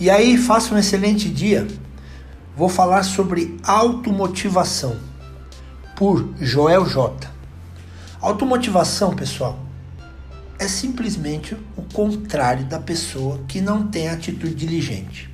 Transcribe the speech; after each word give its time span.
E 0.00 0.08
aí, 0.08 0.36
faça 0.38 0.74
um 0.74 0.78
excelente 0.78 1.28
dia. 1.28 1.66
Vou 2.56 2.68
falar 2.68 3.02
sobre 3.02 3.56
automotivação 3.64 4.96
por 5.96 6.34
Joel 6.40 6.86
J. 6.86 7.28
Automotivação, 8.20 9.14
pessoal, 9.14 9.58
é 10.58 10.66
simplesmente 10.68 11.56
o 11.76 11.82
contrário 11.92 12.64
da 12.64 12.78
pessoa 12.78 13.40
que 13.48 13.60
não 13.60 13.86
tem 13.86 14.08
atitude 14.08 14.54
diligente. 14.54 15.30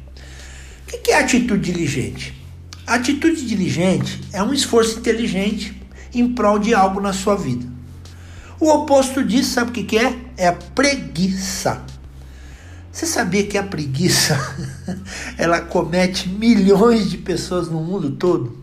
O 0.93 0.99
que 1.03 1.11
é 1.11 1.19
atitude 1.19 1.73
diligente? 1.73 2.45
atitude 2.87 3.47
diligente 3.47 4.21
é 4.33 4.43
um 4.43 4.53
esforço 4.53 4.99
inteligente 4.99 5.81
em 6.13 6.33
prol 6.33 6.59
de 6.59 6.75
algo 6.75 7.01
na 7.01 7.13
sua 7.13 7.35
vida. 7.35 7.67
O 8.61 8.69
oposto 8.69 9.25
disso, 9.25 9.55
sabe 9.55 9.71
o 9.71 9.85
que 9.85 9.99
é? 9.99 10.17
É 10.37 10.49
a 10.49 10.53
preguiça. 10.53 11.85
Você 12.95 13.07
sabia 13.07 13.45
que 13.45 13.59
a 13.59 13.63
preguiça 13.65 14.39
ela 15.37 15.61
comete 15.61 16.29
milhões 16.29 17.11
de 17.11 17.19
pessoas 17.19 17.69
no 17.69 17.81
mundo 17.81 18.13
todo? 18.13 18.57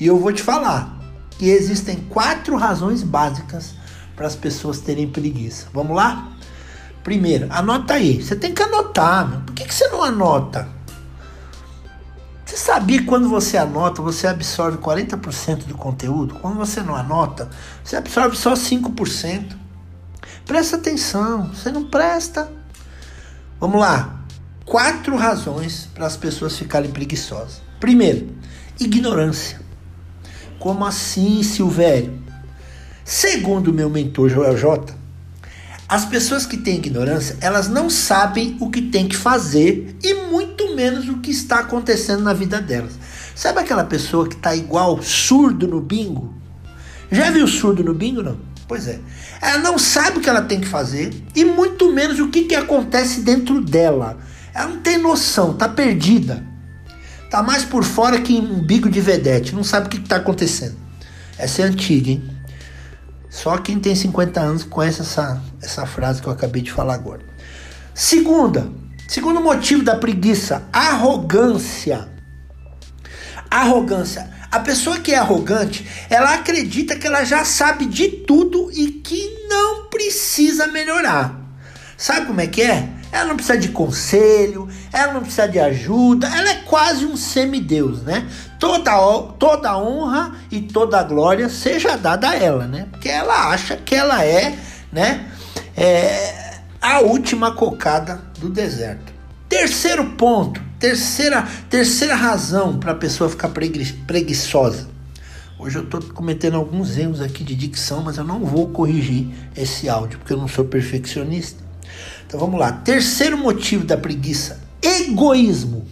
E 0.00 0.06
eu 0.06 0.18
vou 0.18 0.32
te 0.32 0.42
falar 0.42 0.98
que 1.32 1.50
existem 1.50 1.96
quatro 2.08 2.56
razões 2.56 3.02
básicas 3.02 3.74
para 4.16 4.26
as 4.26 4.34
pessoas 4.34 4.80
terem 4.80 5.10
preguiça. 5.10 5.66
Vamos 5.74 5.94
lá? 5.94 6.32
Primeiro, 7.02 7.46
anota 7.50 7.92
aí. 7.92 8.22
Você 8.22 8.34
tem 8.34 8.54
que 8.54 8.62
anotar. 8.62 9.28
Meu. 9.28 9.40
Por 9.42 9.54
que, 9.54 9.66
que 9.66 9.74
você 9.74 9.88
não 9.88 10.02
anota? 10.02 10.66
Você 12.46 12.56
sabia 12.56 13.00
que 13.00 13.04
quando 13.04 13.28
você 13.28 13.58
anota, 13.58 14.00
você 14.00 14.26
absorve 14.26 14.78
40% 14.78 15.66
do 15.66 15.74
conteúdo? 15.74 16.36
Quando 16.36 16.56
você 16.56 16.80
não 16.80 16.96
anota, 16.96 17.50
você 17.84 17.94
absorve 17.94 18.38
só 18.38 18.54
5%. 18.54 19.54
Presta 20.46 20.76
atenção, 20.76 21.48
você 21.48 21.70
não 21.70 21.84
presta. 21.84 22.63
Vamos 23.60 23.80
lá. 23.80 24.24
Quatro 24.64 25.16
razões 25.16 25.88
para 25.94 26.06
as 26.06 26.16
pessoas 26.16 26.56
ficarem 26.56 26.90
preguiçosas. 26.90 27.62
Primeiro, 27.78 28.28
ignorância. 28.80 29.60
Como 30.58 30.84
assim, 30.84 31.42
Silvério? 31.42 32.22
Segundo 33.04 33.72
meu 33.72 33.90
mentor 33.90 34.30
Joel 34.30 34.56
J, 34.56 34.94
as 35.86 36.06
pessoas 36.06 36.46
que 36.46 36.56
têm 36.56 36.76
ignorância, 36.76 37.36
elas 37.40 37.68
não 37.68 37.90
sabem 37.90 38.56
o 38.58 38.70
que 38.70 38.80
tem 38.80 39.06
que 39.06 39.16
fazer 39.16 39.94
e 40.02 40.14
muito 40.30 40.74
menos 40.74 41.08
o 41.08 41.18
que 41.18 41.30
está 41.30 41.60
acontecendo 41.60 42.22
na 42.22 42.32
vida 42.32 42.60
delas. 42.60 42.98
Sabe 43.34 43.60
aquela 43.60 43.84
pessoa 43.84 44.26
que 44.26 44.34
está 44.34 44.56
igual 44.56 45.02
surdo 45.02 45.68
no 45.68 45.80
bingo? 45.80 46.32
Já 47.12 47.30
viu 47.30 47.46
surdo 47.46 47.84
no 47.84 47.92
bingo, 47.92 48.22
não? 48.22 48.38
Pois 48.66 48.88
é. 48.88 48.98
Ela 49.40 49.58
não 49.58 49.78
sabe 49.78 50.18
o 50.18 50.20
que 50.20 50.28
ela 50.28 50.42
tem 50.42 50.60
que 50.60 50.66
fazer 50.66 51.12
e 51.34 51.44
muito 51.44 51.92
menos 51.92 52.18
o 52.18 52.28
que, 52.28 52.44
que 52.44 52.54
acontece 52.54 53.20
dentro 53.20 53.60
dela. 53.60 54.18
Ela 54.54 54.68
não 54.68 54.80
tem 54.80 54.98
noção, 54.98 55.54
tá 55.54 55.68
perdida. 55.68 56.44
Tá 57.30 57.42
mais 57.42 57.64
por 57.64 57.84
fora 57.84 58.20
que 58.20 58.32
um 58.34 58.62
bico 58.62 58.88
de 58.88 59.00
vedete, 59.00 59.54
não 59.54 59.64
sabe 59.64 59.86
o 59.86 59.90
que, 59.90 59.98
que 59.98 60.08
tá 60.08 60.16
acontecendo. 60.16 60.76
Essa 61.36 61.62
é 61.62 61.64
antiga, 61.64 62.10
hein? 62.10 62.22
Só 63.28 63.58
quem 63.58 63.80
tem 63.80 63.94
50 63.96 64.40
anos 64.40 64.62
conhece 64.62 65.00
essa, 65.00 65.42
essa 65.60 65.84
frase 65.84 66.22
que 66.22 66.28
eu 66.28 66.32
acabei 66.32 66.62
de 66.62 66.70
falar 66.70 66.94
agora. 66.94 67.22
Segunda, 67.92 68.68
segundo 69.08 69.40
motivo 69.40 69.82
da 69.82 69.96
preguiça, 69.96 70.62
arrogância. 70.72 72.13
Arrogância. 73.60 74.28
A 74.50 74.58
pessoa 74.58 74.98
que 74.98 75.12
é 75.12 75.16
arrogante, 75.16 75.86
ela 76.10 76.34
acredita 76.34 76.96
que 76.96 77.06
ela 77.06 77.22
já 77.24 77.44
sabe 77.44 77.86
de 77.86 78.08
tudo 78.08 78.68
e 78.72 78.86
que 78.88 79.46
não 79.48 79.86
precisa 79.86 80.66
melhorar. 80.66 81.40
Sabe 81.96 82.26
como 82.26 82.40
é 82.40 82.48
que 82.48 82.62
é? 82.62 82.88
Ela 83.12 83.26
não 83.26 83.36
precisa 83.36 83.56
de 83.56 83.68
conselho, 83.68 84.68
ela 84.92 85.12
não 85.12 85.20
precisa 85.20 85.46
de 85.46 85.60
ajuda, 85.60 86.26
ela 86.26 86.50
é 86.50 86.54
quase 86.66 87.06
um 87.06 87.16
semideus, 87.16 88.02
né? 88.02 88.28
Toda, 88.58 88.92
toda 89.38 89.78
honra 89.78 90.34
e 90.50 90.60
toda 90.60 91.00
glória 91.04 91.48
seja 91.48 91.96
dada 91.96 92.30
a 92.30 92.34
ela, 92.34 92.66
né? 92.66 92.88
Porque 92.90 93.08
ela 93.08 93.50
acha 93.50 93.76
que 93.76 93.94
ela 93.94 94.24
é, 94.24 94.58
né? 94.92 95.28
É, 95.76 96.58
a 96.80 96.98
última 97.00 97.52
cocada 97.52 98.20
do 98.40 98.48
deserto. 98.48 99.12
Terceiro 99.48 100.04
ponto, 100.16 100.60
terceira, 100.84 101.48
terceira 101.70 102.14
razão 102.14 102.78
para 102.78 102.92
a 102.92 102.94
pessoa 102.94 103.30
ficar 103.30 103.48
pregui 103.48 103.90
preguiçosa. 104.06 104.86
Hoje 105.58 105.78
eu 105.78 105.84
estou 105.84 106.02
cometendo 106.02 106.58
alguns 106.58 106.98
erros 106.98 107.22
aqui 107.22 107.42
de 107.42 107.54
dicção, 107.54 108.02
mas 108.02 108.18
eu 108.18 108.24
não 108.24 108.44
vou 108.44 108.68
corrigir 108.68 109.28
esse 109.56 109.88
áudio, 109.88 110.18
porque 110.18 110.34
eu 110.34 110.36
não 110.36 110.46
sou 110.46 110.66
perfeccionista. 110.66 111.64
Então 112.26 112.38
vamos 112.38 112.60
lá. 112.60 112.70
Terceiro 112.70 113.38
motivo 113.38 113.86
da 113.86 113.96
preguiça: 113.96 114.60
egoísmo. 114.82 115.86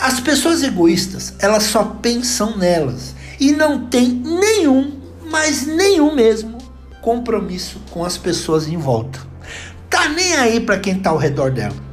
As 0.00 0.18
pessoas 0.18 0.64
egoístas, 0.64 1.34
elas 1.38 1.62
só 1.62 1.84
pensam 1.84 2.56
nelas 2.56 3.14
e 3.38 3.52
não 3.52 3.86
tem 3.86 4.08
nenhum, 4.08 5.00
mas 5.30 5.64
nenhum 5.64 6.12
mesmo 6.12 6.58
compromisso 7.00 7.80
com 7.90 8.04
as 8.04 8.18
pessoas 8.18 8.66
em 8.66 8.76
volta. 8.76 9.20
Tá 9.88 10.08
nem 10.08 10.34
aí 10.34 10.58
para 10.58 10.78
quem 10.80 10.98
tá 10.98 11.10
ao 11.10 11.18
redor 11.18 11.52
dela. 11.52 11.83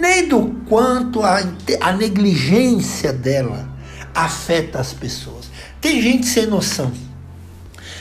Nem 0.00 0.28
do 0.28 0.46
quanto 0.68 1.22
a, 1.22 1.40
a 1.80 1.92
negligência 1.92 3.12
dela 3.12 3.68
afeta 4.14 4.80
as 4.80 4.92
pessoas. 4.92 5.50
Tem 5.80 6.00
gente 6.00 6.26
sem 6.26 6.46
noção 6.46 6.92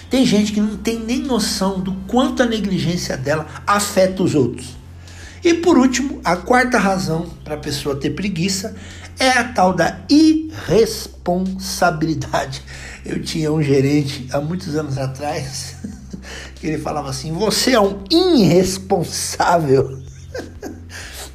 tem 0.10 0.26
gente 0.26 0.54
que 0.54 0.62
não 0.62 0.78
tem 0.78 0.98
nem 1.00 1.20
noção 1.20 1.82
do 1.82 1.92
quanto 2.08 2.42
a 2.42 2.46
negligência 2.46 3.18
dela 3.18 3.46
afeta 3.66 4.24
os 4.24 4.34
outros. 4.36 4.78
E 5.44 5.56
por 5.56 5.78
último, 5.78 6.22
a 6.24 6.38
quarta 6.38 6.80
razão 6.80 7.30
para 7.44 7.56
a 7.56 7.60
pessoa 7.60 8.00
ter 8.00 8.12
preguiça 8.12 8.74
é 9.20 9.28
a 9.30 9.44
tal 9.44 9.74
da 9.74 10.00
irresponsabilidade. 10.10 12.64
Eu 13.06 13.22
tinha 13.22 13.52
um 13.52 13.62
gerente 13.62 14.30
há 14.32 14.40
muitos 14.40 14.76
anos 14.76 14.98
atrás 14.98 15.76
que 16.56 16.68
ele 16.68 16.78
falava 16.78 17.10
assim: 17.10 17.34
Você 17.34 17.74
é 17.74 17.80
um 17.80 18.06
irresponsável. 18.10 20.02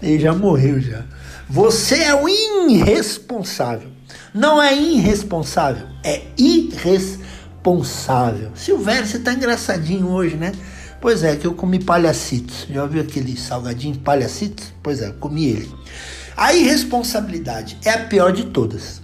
Ele 0.03 0.19
já 0.19 0.35
morreu 0.35 0.81
já. 0.81 1.05
Você 1.49 1.97
é 2.03 2.15
um 2.15 2.29
irresponsável. 2.29 3.89
Não 4.35 4.61
é 4.61 4.75
irresponsável, 4.75 5.87
é 6.03 6.23
irresponsável 6.37 7.33
responsável. 7.63 8.51
Silvério, 8.57 9.07
você 9.07 9.21
tá 9.21 9.33
engraçadinho 9.33 10.09
hoje, 10.09 10.37
né? 10.37 10.53
Pois 11.01 11.23
é, 11.23 11.37
que 11.37 11.47
eu 11.47 11.55
comi 11.55 11.79
palhacitos. 11.79 12.67
Já 12.69 12.83
ouviu 12.83 13.01
aquele 13.01 13.37
salgadinho 13.37 13.97
palhacitos? 13.99 14.73
Pois 14.83 15.01
é, 15.01 15.09
eu 15.09 15.15
comi 15.15 15.47
ele. 15.47 15.73
A 16.37 16.53
irresponsabilidade 16.53 17.79
é 17.85 17.91
a 17.91 17.99
pior 18.05 18.33
de 18.33 18.47
todas. 18.47 19.01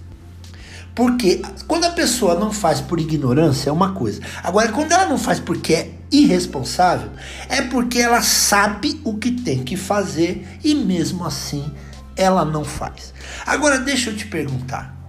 Porque 0.93 1.41
quando 1.67 1.85
a 1.85 1.91
pessoa 1.91 2.35
não 2.35 2.51
faz 2.51 2.81
por 2.81 2.99
ignorância 2.99 3.69
é 3.69 3.73
uma 3.73 3.93
coisa. 3.93 4.21
Agora, 4.43 4.71
quando 4.71 4.91
ela 4.91 5.05
não 5.05 5.17
faz 5.17 5.39
porque 5.39 5.73
é 5.73 5.91
irresponsável, 6.11 7.09
é 7.47 7.61
porque 7.61 7.99
ela 7.99 8.21
sabe 8.21 8.99
o 9.03 9.17
que 9.17 9.31
tem 9.31 9.63
que 9.63 9.77
fazer 9.77 10.47
e 10.63 10.73
mesmo 10.73 11.25
assim 11.25 11.71
ela 12.15 12.43
não 12.43 12.63
faz. 12.65 13.13
Agora, 13.45 13.79
deixa 13.79 14.09
eu 14.09 14.15
te 14.15 14.27
perguntar. 14.27 14.99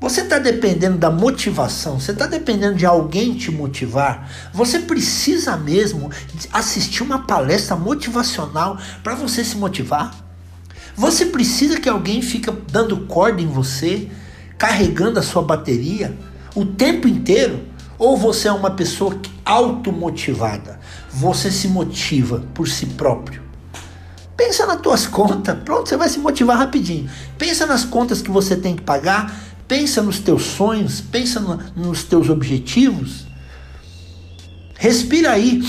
Você 0.00 0.20
está 0.20 0.38
dependendo 0.38 0.98
da 0.98 1.10
motivação, 1.10 1.98
você 1.98 2.12
está 2.12 2.26
dependendo 2.26 2.74
de 2.74 2.84
alguém 2.84 3.34
te 3.34 3.50
motivar. 3.50 4.30
Você 4.52 4.80
precisa 4.80 5.56
mesmo 5.56 6.10
assistir 6.52 7.02
uma 7.02 7.20
palestra 7.20 7.76
motivacional 7.76 8.76
para 9.02 9.14
você 9.14 9.44
se 9.44 9.56
motivar. 9.56 10.14
Você 10.96 11.26
precisa 11.26 11.80
que 11.80 11.88
alguém 11.88 12.20
fique 12.20 12.50
dando 12.70 13.06
corda 13.06 13.40
em 13.40 13.46
você, 13.46 14.10
carregando 14.58 15.18
a 15.18 15.22
sua 15.22 15.42
bateria 15.42 16.14
o 16.54 16.64
tempo 16.64 17.08
inteiro. 17.08 17.64
Ou 18.04 18.18
você 18.18 18.48
é 18.48 18.52
uma 18.52 18.70
pessoa 18.70 19.18
automotivada? 19.44 20.78
Você 21.10 21.50
se 21.50 21.68
motiva 21.68 22.44
por 22.52 22.68
si 22.68 22.84
próprio. 22.84 23.42
Pensa 24.36 24.66
nas 24.66 24.80
tuas 24.80 25.06
contas, 25.06 25.56
pronto, 25.64 25.88
você 25.88 25.96
vai 25.96 26.10
se 26.10 26.18
motivar 26.18 26.58
rapidinho. 26.58 27.08
Pensa 27.38 27.64
nas 27.64 27.84
contas 27.84 28.20
que 28.20 28.30
você 28.30 28.56
tem 28.56 28.76
que 28.76 28.82
pagar, 28.82 29.32
Pensa 29.66 30.02
nos 30.02 30.18
teus 30.18 30.42
sonhos, 30.42 31.00
pensa 31.00 31.40
no, 31.40 31.56
nos 31.74 32.04
teus 32.04 32.28
objetivos. 32.28 33.26
Respira 34.76 35.30
aí. 35.30 35.62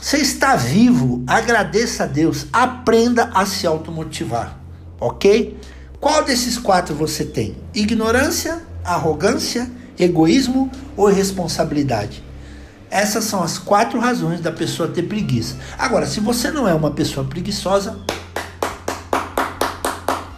Você 0.00 0.18
está 0.18 0.56
vivo, 0.56 1.22
agradeça 1.28 2.02
a 2.02 2.06
Deus, 2.06 2.46
aprenda 2.52 3.30
a 3.32 3.46
se 3.46 3.64
automotivar, 3.68 4.58
ok? 4.98 5.56
Qual 6.00 6.24
desses 6.24 6.58
quatro 6.58 6.92
você 6.92 7.24
tem? 7.24 7.54
Ignorância, 7.72 8.60
arrogância, 8.84 9.70
egoísmo 9.98 10.70
ou 10.96 11.10
irresponsabilidade? 11.10 12.22
Essas 12.90 13.24
são 13.24 13.42
as 13.42 13.56
quatro 13.56 13.98
razões 13.98 14.40
da 14.40 14.52
pessoa 14.52 14.88
ter 14.88 15.04
preguiça. 15.04 15.56
Agora, 15.78 16.06
se 16.06 16.20
você 16.20 16.50
não 16.50 16.68
é 16.68 16.74
uma 16.74 16.90
pessoa 16.90 17.26
preguiçosa, 17.26 17.98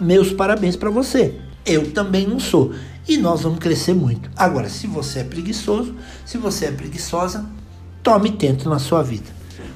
meus 0.01 0.33
parabéns 0.33 0.77
para 0.77 0.91
você. 0.91 1.41
Eu 1.67 1.91
também 1.91 2.29
não 2.29 2.39
sou. 2.39 2.73
E 3.09 3.17
nós 3.17 3.43
vamos 3.43 3.59
crescer 3.59 3.95
muito. 3.95 4.31
Agora, 4.37 4.69
se 4.69 4.87
você 4.87 5.21
é 5.21 5.25
preguiçoso, 5.25 5.97
se 6.25 6.39
você 6.39 6.67
é 6.67 6.71
preguiçosa, 6.71 7.45
tome 8.03 8.31
tento 8.31 8.69
na 8.69 8.79
sua 8.79 9.03
vida. 9.03 9.27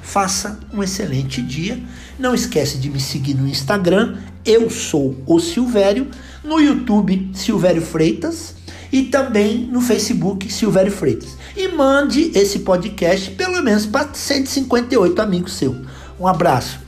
Faça 0.00 0.60
um 0.72 0.82
excelente 0.82 1.42
dia. 1.42 1.82
Não 2.18 2.34
esquece 2.34 2.78
de 2.78 2.88
me 2.88 3.00
seguir 3.00 3.34
no 3.34 3.48
Instagram, 3.48 4.18
eu 4.44 4.70
sou 4.70 5.16
o 5.26 5.40
Silvério, 5.40 6.08
no 6.44 6.60
YouTube 6.60 7.30
Silvério 7.34 7.82
Freitas 7.82 8.54
e 8.92 9.02
também 9.02 9.58
no 9.58 9.80
Facebook 9.80 10.52
Silvério 10.52 10.92
Freitas. 10.92 11.36
E 11.56 11.68
mande 11.68 12.32
esse 12.34 12.60
podcast 12.60 13.30
pelo 13.32 13.62
menos 13.62 13.86
para 13.86 14.12
158 14.12 15.20
amigos 15.20 15.54
seus. 15.54 15.76
Um 16.18 16.26
abraço. 16.26 16.87